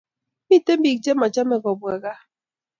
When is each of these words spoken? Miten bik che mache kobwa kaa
Miten 0.49 0.79
bik 0.83 0.99
che 1.03 1.11
mache 1.19 1.41
kobwa 1.63 1.93
kaa 2.03 2.21